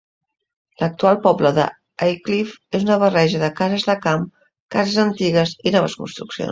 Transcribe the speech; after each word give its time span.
L'actual 0.83 1.19
poble 1.25 1.51
de 1.59 1.67
Aycliffe 2.07 2.79
és 2.81 2.89
una 2.89 2.99
barreja 3.07 3.45
de 3.45 3.53
cases 3.63 3.89
de 3.93 3.99
camp, 4.09 4.29
cases 4.79 5.01
antigues 5.09 5.59
i 5.73 5.79
noves 5.81 6.01
construccions. 6.05 6.39